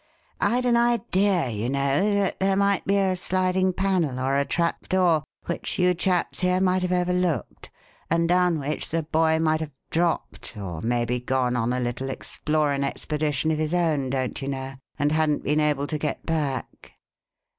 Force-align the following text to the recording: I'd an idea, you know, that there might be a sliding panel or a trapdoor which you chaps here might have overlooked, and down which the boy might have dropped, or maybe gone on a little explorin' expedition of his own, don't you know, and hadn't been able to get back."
I'd 0.39 0.65
an 0.65 0.77
idea, 0.77 1.47
you 1.51 1.69
know, 1.69 2.15
that 2.23 2.39
there 2.39 2.55
might 2.55 2.85
be 2.87 2.97
a 2.97 3.15
sliding 3.15 3.71
panel 3.71 4.19
or 4.19 4.35
a 4.35 4.43
trapdoor 4.45 5.23
which 5.45 5.77
you 5.77 5.93
chaps 5.93 6.39
here 6.39 6.59
might 6.59 6.81
have 6.81 6.91
overlooked, 6.91 7.69
and 8.09 8.27
down 8.27 8.57
which 8.57 8.89
the 8.89 9.03
boy 9.03 9.37
might 9.37 9.59
have 9.59 9.73
dropped, 9.91 10.57
or 10.57 10.81
maybe 10.81 11.19
gone 11.19 11.55
on 11.55 11.71
a 11.71 11.79
little 11.79 12.09
explorin' 12.09 12.83
expedition 12.83 13.51
of 13.51 13.59
his 13.59 13.75
own, 13.75 14.09
don't 14.09 14.41
you 14.41 14.47
know, 14.47 14.73
and 14.97 15.11
hadn't 15.11 15.43
been 15.43 15.59
able 15.59 15.85
to 15.85 15.99
get 15.99 16.25
back." 16.25 16.93